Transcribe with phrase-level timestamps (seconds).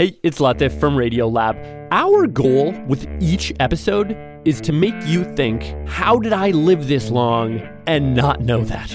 [0.00, 1.88] Hey, it's Latif from Radiolab.
[1.90, 7.10] Our goal with each episode is to make you think, how did I live this
[7.10, 8.88] long and not know that?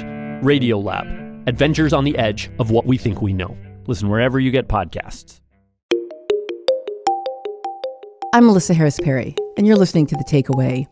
[0.44, 3.56] Radiolab, adventures on the edge of what we think we know.
[3.86, 5.42] Listen wherever you get podcasts.
[8.34, 10.88] I'm Melissa Harris Perry, and you're listening to The Takeaway.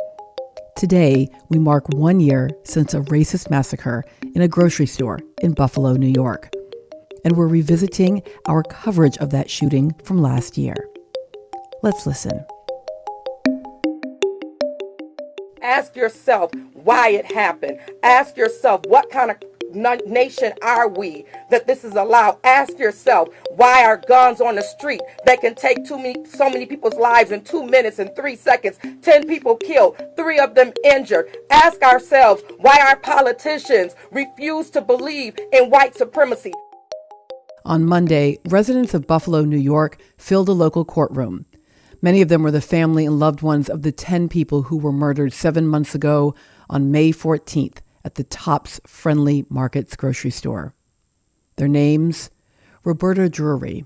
[0.78, 4.04] Today, we mark one year since a racist massacre
[4.36, 6.52] in a grocery store in Buffalo, New York.
[7.26, 10.76] And we're revisiting our coverage of that shooting from last year.
[11.82, 12.46] Let's listen.
[15.62, 17.80] Ask yourself why it happened.
[18.04, 19.38] Ask yourself what kind of
[20.06, 22.38] nation are we that this is allowed?
[22.44, 26.66] Ask yourself why are guns on the street that can take too many, so many
[26.66, 28.78] people's lives in two minutes and three seconds?
[29.02, 31.36] Ten people killed, three of them injured.
[31.50, 36.54] Ask ourselves why our politicians refuse to believe in white supremacy.
[37.66, 41.46] On Monday, residents of Buffalo, New York filled a local courtroom.
[42.02, 44.92] Many of them were the family and loved ones of the 10 people who were
[44.92, 46.36] murdered seven months ago
[46.70, 50.74] on May 14th at the Tops Friendly Markets grocery store.
[51.56, 52.30] Their names
[52.84, 53.86] Roberta Drury,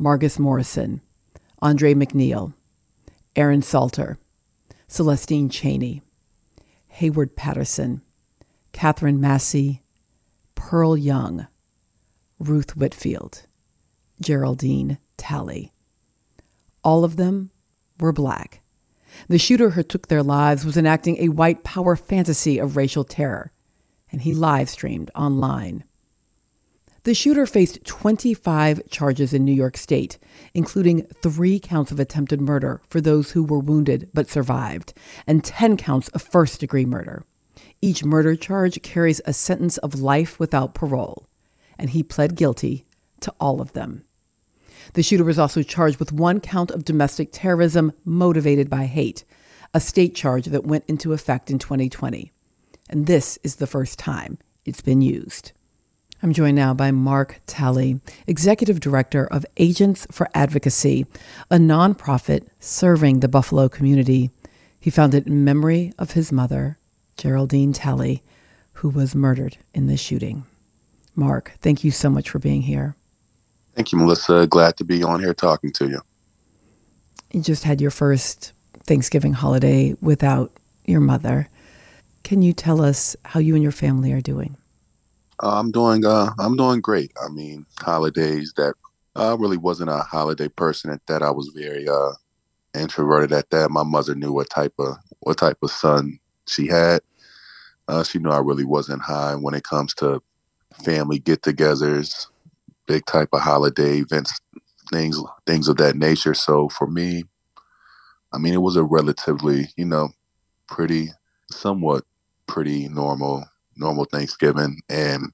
[0.00, 1.00] Margus Morrison,
[1.62, 2.54] Andre Mackniel,
[3.36, 4.18] Aaron Salter,
[4.88, 6.02] Celestine Chaney,
[6.98, 8.02] Heyward Patterson,
[8.72, 9.82] Katherine Massey,
[10.56, 11.46] Pearl Young,
[12.38, 13.46] Ruth Whitfield,
[14.20, 15.72] Geraldine Talley.
[16.84, 17.50] All of them
[17.98, 18.60] were black.
[19.28, 23.52] The shooter who took their lives was enacting a white power fantasy of racial terror,
[24.12, 25.84] and he live streamed online.
[27.04, 30.18] The shooter faced 25 charges in New York State,
[30.52, 34.92] including three counts of attempted murder for those who were wounded but survived,
[35.26, 37.24] and 10 counts of first degree murder.
[37.80, 41.26] Each murder charge carries a sentence of life without parole,
[41.78, 42.86] and he pled guilty
[43.20, 44.04] to all of them.
[44.94, 49.24] The shooter was also charged with one count of domestic terrorism motivated by hate,
[49.74, 52.32] a state charge that went into effect in 2020.
[52.88, 55.52] And this is the first time it's been used.
[56.22, 61.06] I'm joined now by Mark Talley, Executive Director of Agents for Advocacy,
[61.50, 64.30] a nonprofit serving the Buffalo community.
[64.80, 66.78] He founded in memory of his mother,
[67.18, 68.22] Geraldine Talley,
[68.74, 70.46] who was murdered in this shooting.
[71.16, 72.94] Mark, thank you so much for being here.
[73.74, 74.46] Thank you, Melissa.
[74.46, 76.00] Glad to be on here talking to you.
[77.32, 78.52] You just had your first
[78.84, 80.52] Thanksgiving holiday without
[80.84, 81.48] your mother.
[82.22, 84.56] Can you tell us how you and your family are doing?
[85.42, 86.04] Uh, I'm doing.
[86.04, 87.12] Uh, I'm doing great.
[87.22, 88.74] I mean, holidays that
[89.14, 91.22] I uh, really wasn't a holiday person at that.
[91.22, 92.12] I was very uh,
[92.74, 93.70] introverted at that.
[93.70, 97.00] My mother knew what type of what type of son she had.
[97.88, 100.22] Uh, she knew I really wasn't high when it comes to
[100.84, 102.26] family get-togethers,
[102.86, 104.40] big type of holiday events,
[104.92, 106.34] things things of that nature.
[106.34, 107.24] So for me,
[108.32, 110.10] I mean, it was a relatively, you know,
[110.68, 111.10] pretty,
[111.50, 112.04] somewhat
[112.46, 113.44] pretty normal
[113.76, 114.80] normal Thanksgiving.
[114.88, 115.32] And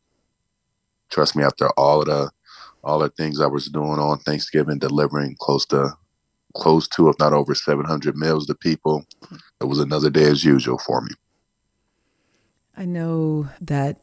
[1.10, 2.30] trust me, after all of the
[2.84, 5.96] all the things I was doing on Thanksgiving, delivering close to
[6.54, 9.04] close to, if not over 700 meals to people,
[9.60, 11.10] it was another day as usual for me.
[12.76, 13.98] I know that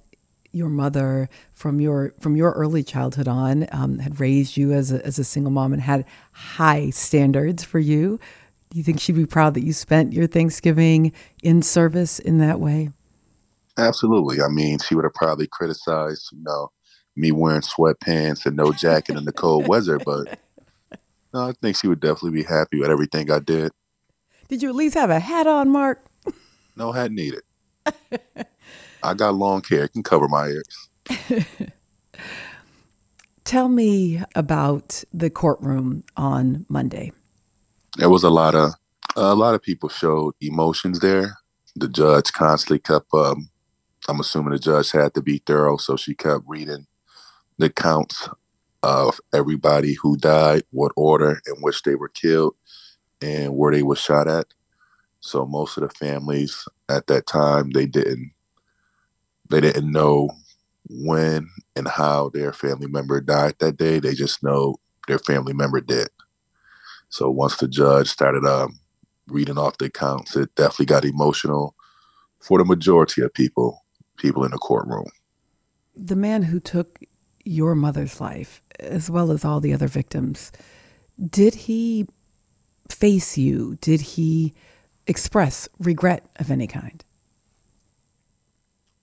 [0.52, 5.06] your mother from your from your early childhood on um, had raised you as a,
[5.06, 8.20] as a single mom and had high standards for you.
[8.70, 11.12] Do you think she'd be proud that you spent your Thanksgiving
[11.42, 12.92] in service in that way?
[13.78, 14.42] Absolutely.
[14.42, 16.70] I mean, she would have probably criticized, you know,
[17.16, 20.40] me wearing sweatpants and no jacket in the cold weather, but
[21.34, 23.72] no, I think she would definitely be happy with everything I did.
[24.48, 26.06] Did you at least have a hat on, Mark?
[26.76, 27.42] No hat needed.
[29.04, 30.90] I got long hair; it can cover my ears.
[33.44, 37.12] Tell me about the courtroom on Monday.
[37.98, 38.74] There was a lot of
[39.16, 41.38] a lot of people showed emotions there.
[41.76, 43.14] The judge constantly kept.
[43.14, 43.50] Um,
[44.08, 46.86] I'm assuming the judge had to be thorough, so she kept reading
[47.58, 48.30] the counts
[48.84, 52.56] of everybody who died, what order in which they were killed,
[53.22, 54.48] and where they were shot at.
[55.19, 58.31] So most of the families at that time they didn't
[59.50, 60.30] they didn't know
[60.89, 64.00] when and how their family member died that day.
[64.00, 64.75] They just know
[65.07, 66.09] their family member did.
[67.09, 68.80] So once the judge started um,
[69.27, 71.75] reading off the accounts, it definitely got emotional
[72.39, 73.83] for the majority of people,
[74.18, 75.07] people in the courtroom.
[75.95, 77.00] The man who took
[77.44, 80.51] your mother's life, as well as all the other victims,
[81.30, 82.07] did he
[82.89, 83.77] face you?
[83.81, 84.53] Did he
[85.10, 87.04] express regret of any kind?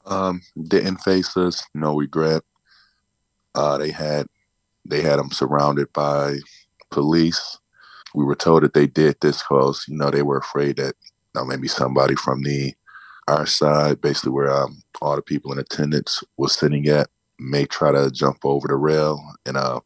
[0.06, 2.42] Um, didn't face us, no regret.
[3.54, 4.26] Uh, they had
[4.84, 6.36] they had him surrounded by
[6.90, 7.58] police.
[8.14, 11.40] We were told that they did this because, you know, they were afraid that you
[11.40, 12.72] know, maybe somebody from the
[13.26, 17.08] our side, basically where um, all the people in attendance was sitting at,
[17.40, 19.80] may try to jump over the rail and uh,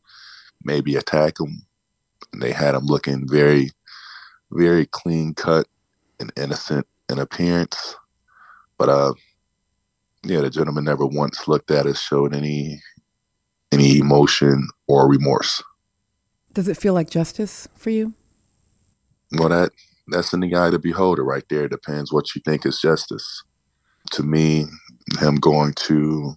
[0.63, 1.63] maybe attack them.
[2.35, 3.71] And they had them looking very,
[4.53, 5.67] very clean cut
[6.21, 7.97] and innocent in appearance.
[8.79, 9.15] But uh,
[10.25, 12.81] yeah, the gentleman never once looked at us, showed any
[13.73, 15.63] any emotion or remorse.
[16.53, 18.15] Does it feel like justice for you?
[19.33, 19.73] Well, that
[20.09, 21.65] that's in the eye of the beholder, right there.
[21.65, 23.43] It depends what you think is justice.
[24.13, 24.67] To me,
[25.21, 26.35] him going to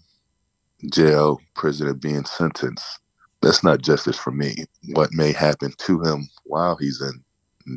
[0.91, 2.99] jail, prison, and being sentenced,
[3.41, 4.65] that's not justice for me.
[4.93, 7.23] What may happen to him while he's in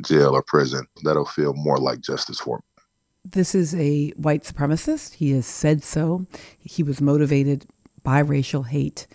[0.03, 2.83] jail or prison, that'll feel more like justice for me.
[3.25, 5.15] This is a white supremacist.
[5.15, 6.25] He has said so.
[6.59, 7.65] He was motivated
[8.03, 9.07] by racial hate.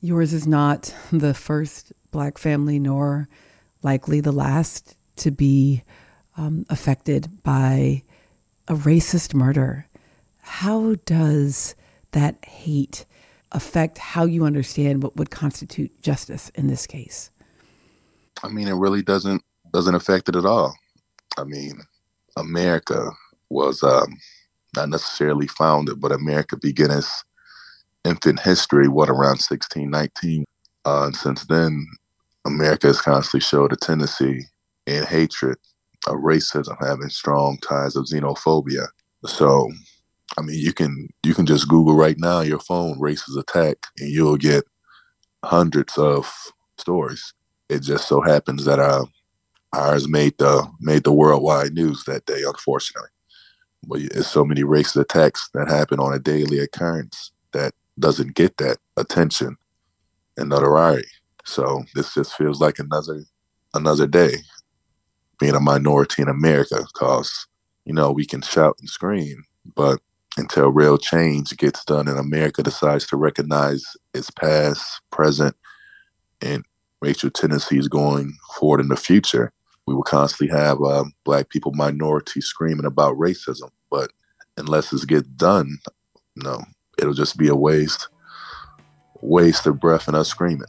[0.00, 3.28] Yours is not the first black family, nor
[3.82, 5.84] likely the last to be
[6.36, 8.02] um, affected by
[8.66, 9.86] a racist murder.
[10.38, 11.74] How does
[12.12, 13.06] that hate
[13.52, 17.30] affect how you understand what would constitute justice in this case?
[18.42, 19.42] I mean, it really doesn't
[19.72, 20.74] doesn't affect it at all.
[21.38, 21.80] I mean,
[22.36, 23.10] America
[23.48, 24.16] was um,
[24.76, 27.24] not necessarily founded, but America began its
[28.04, 30.44] infant history, what, around 1619.
[30.84, 31.86] Uh, and since then,
[32.46, 34.46] America has constantly showed a tendency
[34.86, 35.58] in hatred
[36.06, 38.86] of racism, having strong ties of xenophobia.
[39.26, 39.70] So,
[40.38, 44.10] I mean, you can you can just Google right now your phone racist attack, and
[44.10, 44.64] you'll get
[45.44, 46.32] hundreds of
[46.78, 47.34] stories.
[47.68, 49.04] It just so happens that uh,
[49.72, 53.10] ours made the made the worldwide news that day, unfortunately.
[53.86, 58.56] But it's so many racist attacks that happen on a daily occurrence that doesn't get
[58.58, 59.56] that attention
[60.36, 61.08] and notoriety.
[61.44, 63.24] So this just feels like another
[63.74, 64.34] another day
[65.38, 67.46] being a minority in America because,
[67.86, 69.42] you know, we can shout and scream,
[69.74, 70.00] but
[70.36, 73.84] until real change gets done and America decides to recognize
[74.14, 75.56] its past, present,
[76.40, 76.64] and
[77.00, 79.52] racial tendencies going forward in the future,
[79.86, 83.70] we will constantly have um, black people, minorities screaming about racism.
[83.90, 84.12] But
[84.56, 85.78] unless it gets done,
[86.36, 86.62] no,
[86.98, 88.08] it'll just be a waste,
[89.20, 90.68] waste of breath and us screaming.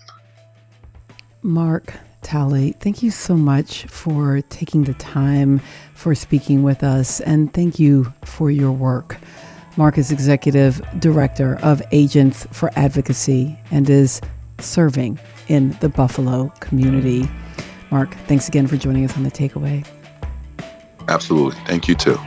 [1.44, 5.60] Mark, Talley, thank you so much for taking the time
[5.94, 9.18] for speaking with us, and thank you for your work.
[9.78, 14.20] Mark is executive director of Agents for Advocacy and is
[14.60, 15.18] serving
[15.48, 17.30] in the Buffalo community.
[17.92, 19.86] Mark, thanks again for joining us on The Takeaway.
[21.10, 21.60] Absolutely.
[21.66, 22.18] Thank you too.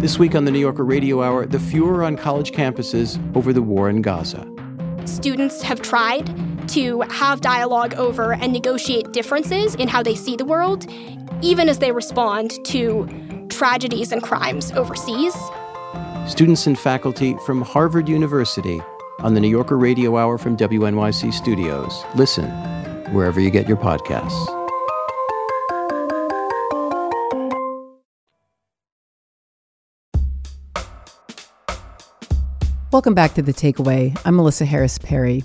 [0.00, 3.62] This week on the New Yorker Radio Hour, the furor on college campuses over the
[3.62, 4.46] war in Gaza.
[5.06, 10.44] Students have tried to have dialogue over and negotiate differences in how they see the
[10.44, 10.86] world,
[11.42, 13.08] even as they respond to
[13.48, 15.34] tragedies and crimes overseas.
[16.26, 18.82] Students and faculty from Harvard University
[19.20, 22.04] on the New Yorker Radio Hour from WNYC Studios.
[22.16, 22.50] Listen
[23.12, 24.65] wherever you get your podcasts.
[32.92, 34.16] Welcome back to The Takeaway.
[34.24, 35.42] I'm Melissa Harris Perry.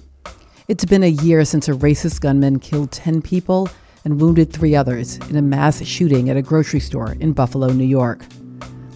[0.67, 3.67] It's been a year since a racist gunman killed 10 people
[4.05, 7.83] and wounded three others in a mass shooting at a grocery store in Buffalo, New
[7.83, 8.24] York.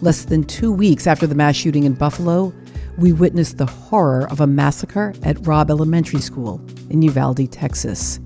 [0.01, 2.53] Less than two weeks after the mass shooting in Buffalo,
[2.99, 6.61] we witnessed the horror of a massacre at Robb Elementary School
[6.91, 8.19] in Uvalde, Texas,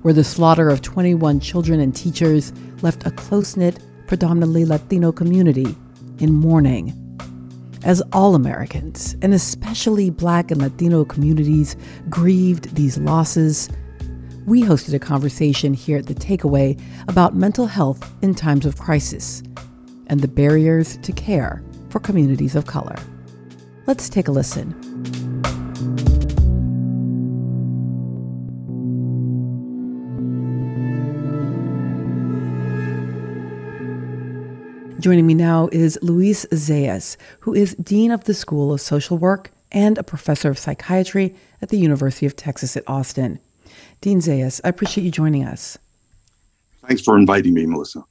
[0.00, 5.76] where the slaughter of 21 children and teachers left a close knit, predominantly Latino community
[6.18, 6.96] in mourning
[7.84, 11.76] as all Americans, and especially Black and Latino communities,
[12.08, 13.68] grieved these losses,
[14.46, 19.42] we hosted a conversation here at The Takeaway about mental health in times of crisis
[20.08, 22.96] and the barriers to care for communities of color.
[23.86, 24.89] Let's take a listen.
[35.00, 39.50] Joining me now is Luis Zayas, who is Dean of the School of Social Work
[39.72, 43.38] and a professor of psychiatry at the University of Texas at Austin.
[44.02, 45.78] Dean Zayas, I appreciate you joining us.
[46.86, 48.04] Thanks for inviting me, Melissa.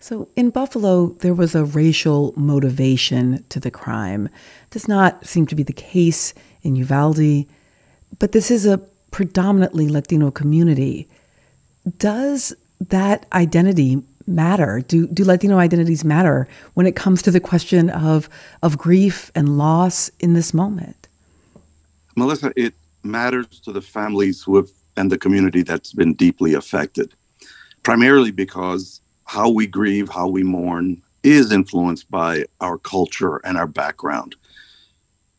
[0.00, 4.28] So, in Buffalo, there was a racial motivation to the crime.
[4.70, 7.46] Does not seem to be the case in Uvalde,
[8.18, 8.78] but this is a
[9.12, 11.08] predominantly Latino community.
[11.98, 14.82] Does that identity matter?
[14.86, 18.28] Do do Latino identities matter when it comes to the question of
[18.62, 21.08] of grief and loss in this moment?
[22.16, 27.14] Melissa, it matters to the families who have and the community that's been deeply affected.
[27.82, 33.66] Primarily because how we grieve, how we mourn is influenced by our culture and our
[33.66, 34.36] background.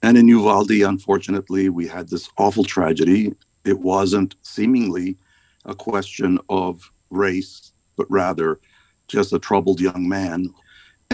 [0.02, 3.34] And in Uvalde, unfortunately, we had this awful tragedy.
[3.64, 5.18] It wasn't seemingly
[5.64, 8.60] a question of race, but rather
[9.08, 10.54] just a troubled young man.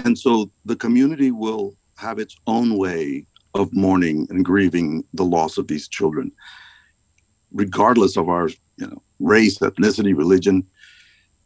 [0.03, 5.57] And so the community will have its own way of mourning and grieving the loss
[5.57, 6.31] of these children,
[7.51, 10.65] regardless of our you know, race, ethnicity, religion.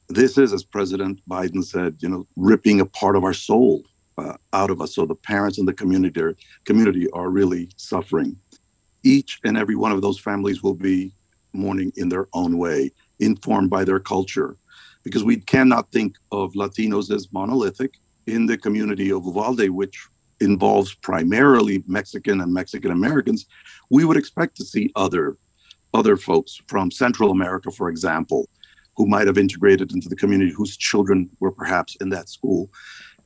[0.07, 3.83] This is, as President Biden said, you know, ripping a part of our soul
[4.17, 4.95] uh, out of us.
[4.95, 8.37] So the parents and the community are, community are really suffering.
[9.03, 11.13] Each and every one of those families will be
[11.53, 14.57] mourning in their own way, informed by their culture,
[15.05, 17.93] because we cannot think of Latinos as monolithic
[18.27, 20.07] in the community of Uvalde, which
[20.41, 23.45] involves primarily Mexican and Mexican Americans.
[23.89, 25.37] We would expect to see other
[25.93, 28.49] other folks from Central America, for example,
[28.97, 32.69] who might have integrated into the community, whose children were perhaps in that school.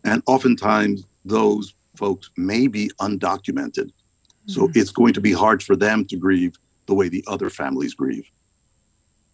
[0.03, 3.87] And oftentimes, those folks may be undocumented.
[3.87, 4.51] Mm-hmm.
[4.51, 6.55] So it's going to be hard for them to grieve
[6.85, 8.29] the way the other families grieve.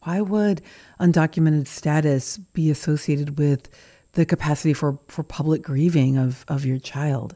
[0.06, 0.62] Why would
[1.00, 3.70] undocumented status be associated with
[4.12, 7.36] the capacity for, for public grieving of, of your child?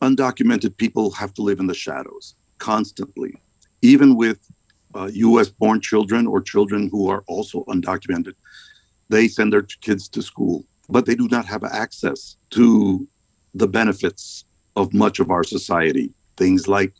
[0.00, 3.34] Undocumented people have to live in the shadows constantly,
[3.82, 4.38] even with
[4.94, 8.32] uh, US born children or children who are also undocumented.
[9.10, 13.06] They send their kids to school, but they do not have access to
[13.52, 16.94] the benefits of much of our society, things like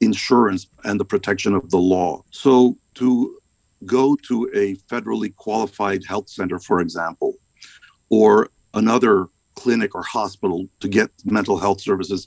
[0.00, 2.22] insurance and the protection of the law.
[2.30, 3.41] So to
[3.86, 7.34] go to a federally qualified health center, for example,
[8.10, 12.26] or another clinic or hospital to get mental health services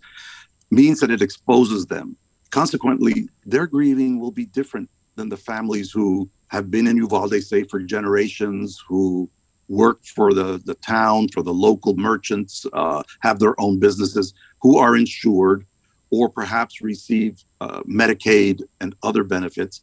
[0.72, 2.16] means that it exposes them.
[2.52, 7.64] Consequently, their grieving will be different than the families who have been in Uvalde, say,
[7.64, 9.30] for generations, who
[9.68, 14.78] work for the, the town, for the local merchants, uh, have their own businesses, who
[14.78, 15.66] are insured
[16.12, 19.82] or perhaps receive uh, Medicaid and other benefits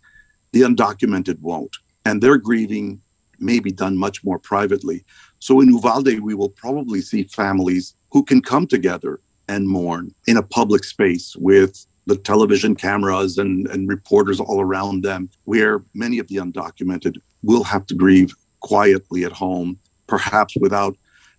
[0.52, 1.76] the undocumented won't.
[2.04, 3.00] And their grieving
[3.38, 5.04] may be done much more privately.
[5.38, 10.36] So in Uvalde, we will probably see families who can come together and mourn in
[10.36, 16.18] a public space with the television cameras and, and reporters all around them, where many
[16.18, 20.96] of the undocumented will have to grieve quietly at home, perhaps without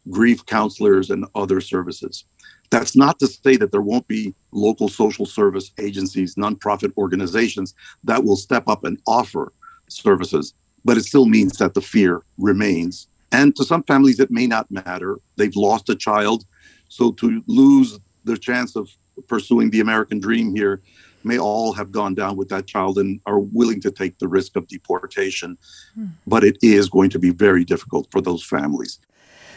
[0.09, 2.25] grief counselors and other services.
[2.73, 8.23] That's not to say that there won't be local social service agencies, nonprofit organizations that
[8.23, 9.53] will step up and offer
[9.89, 13.07] services, but it still means that the fear remains.
[13.31, 15.19] And to some families, it may not matter.
[15.35, 16.45] They've lost a child.
[16.89, 18.89] So to lose their chance of
[19.27, 20.81] pursuing the American dream here
[21.23, 24.55] may all have gone down with that child and are willing to take the risk
[24.55, 25.59] of deportation.
[25.93, 26.07] Hmm.
[26.25, 28.97] But it is going to be very difficult for those families.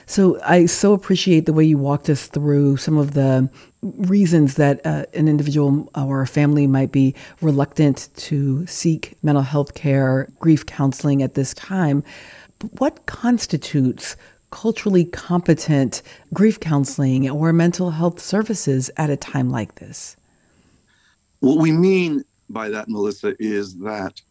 [0.06, 3.50] So I so appreciate the way you walked us through some of the
[3.82, 9.74] reasons that uh, an individual or a family might be reluctant to seek mental health
[9.74, 12.04] care, grief counseling at this time.
[12.60, 14.16] But what constitutes
[14.50, 20.16] culturally competent grief counseling or mental health services at a time like this?
[21.40, 24.22] What we mean by that, Melissa, is that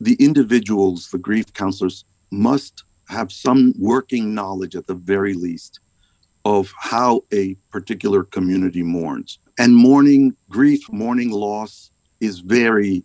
[0.00, 2.82] the individuals, the grief counselors, must
[3.12, 5.80] have some working knowledge at the very least
[6.44, 9.38] of how a particular community mourns.
[9.58, 11.90] And mourning, grief, mourning loss
[12.20, 13.04] is very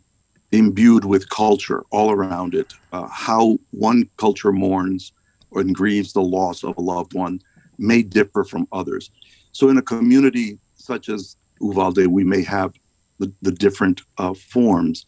[0.52, 2.74] imbued with culture all around it.
[2.94, 5.12] Uh, how one culture mourns
[5.54, 7.40] and grieves the loss of a loved one
[7.78, 9.12] may differ from others.
[9.52, 12.74] So, in a community such as Uvalde, we may have
[13.20, 15.06] the, the different uh, forms,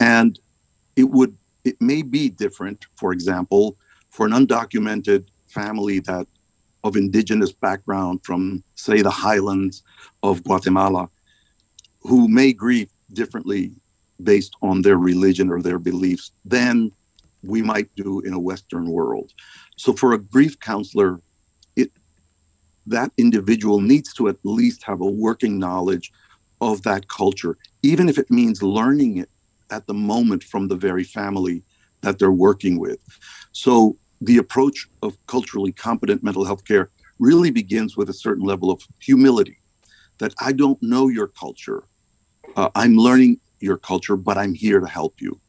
[0.00, 0.38] and
[0.94, 2.86] it would it may be different.
[2.96, 3.76] For example,
[4.16, 6.26] for an undocumented family that
[6.82, 9.82] of indigenous background from, say, the highlands
[10.22, 11.10] of Guatemala,
[12.00, 13.72] who may grieve differently
[14.22, 16.90] based on their religion or their beliefs than
[17.42, 19.34] we might do in a Western world.
[19.76, 21.20] So, for a grief counselor,
[21.76, 21.90] it
[22.86, 26.10] that individual needs to at least have a working knowledge
[26.62, 29.28] of that culture, even if it means learning it
[29.68, 31.62] at the moment from the very family
[32.00, 33.00] that they're working with.
[33.52, 38.70] So, the approach of culturally competent mental health care really begins with a certain level
[38.70, 39.58] of humility
[40.18, 41.84] that I don't know your culture.
[42.56, 45.40] Uh, I'm learning your culture, but I'm here to help you.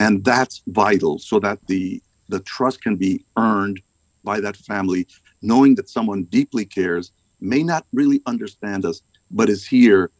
[0.00, 3.80] And that's vital so that the, the trust can be earned
[4.24, 5.06] by that family,
[5.42, 10.10] knowing that someone deeply cares, may not really understand us, but is here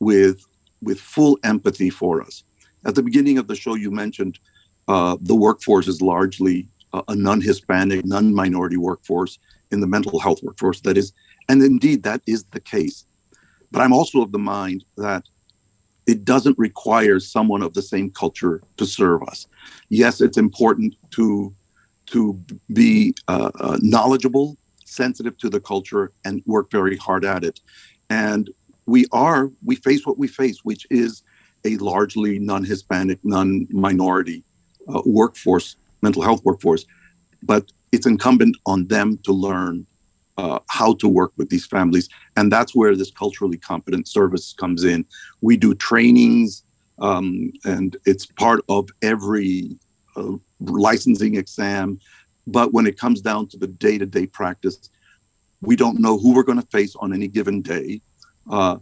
[0.00, 0.44] with,
[0.82, 2.44] with full empathy for us.
[2.84, 4.38] At the beginning of the show, you mentioned
[4.86, 9.38] uh, the workforce is largely a, a non Hispanic, non minority workforce
[9.70, 10.80] in the mental health workforce.
[10.80, 11.12] That is,
[11.48, 13.04] and indeed, that is the case.
[13.70, 15.24] But I'm also of the mind that
[16.06, 19.46] it doesn't require someone of the same culture to serve us.
[19.90, 21.54] Yes, it's important to
[22.06, 22.40] to
[22.72, 27.60] be uh, uh, knowledgeable, sensitive to the culture, and work very hard at it.
[28.08, 28.48] And
[28.86, 31.22] we are we face what we face, which is
[31.64, 34.42] a largely non-Hispanic, non-minority
[34.88, 36.84] uh, workforce, mental health workforce.
[37.42, 39.86] But it's incumbent on them to learn
[40.36, 42.08] uh, how to work with these families.
[42.36, 45.04] And that's where this culturally competent service comes in.
[45.40, 46.62] We do trainings,
[47.00, 49.76] um, and it's part of every
[50.16, 51.98] uh, licensing exam.
[52.46, 54.90] But when it comes down to the day to day practice,
[55.60, 58.00] we don't know who we're going to face on any given day.
[58.48, 58.78] Uh,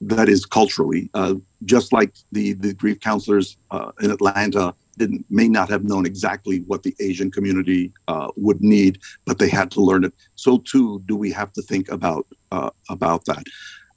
[0.00, 5.48] that is culturally, uh, just like the, the grief counselors uh, in Atlanta didn't may
[5.48, 9.80] not have known exactly what the Asian community uh, would need, but they had to
[9.80, 10.12] learn it.
[10.34, 13.44] So too do we have to think about uh, about that,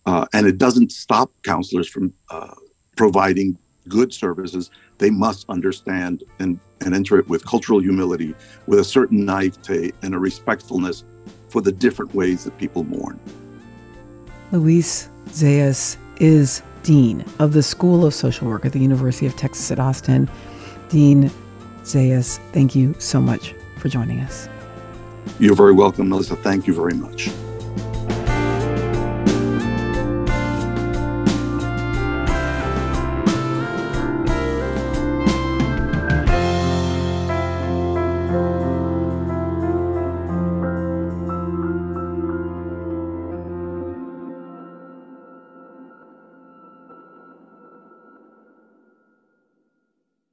[0.06, 2.56] uh, and it doesn't stop counselors from uh,
[2.96, 4.70] providing good services.
[4.98, 8.36] They must understand and and enter it with cultural humility,
[8.68, 11.04] with a certain naivete and a respectfulness
[11.50, 13.20] for the different ways that people mourn.
[14.52, 19.72] Luis Zayas is Dean of the School of Social Work at the University of Texas
[19.72, 20.30] at Austin.
[20.90, 21.32] Dean
[21.84, 24.50] Zayas, thank you so much for joining us.
[25.40, 26.36] You're very welcome, Melissa.
[26.36, 27.30] Thank you very much.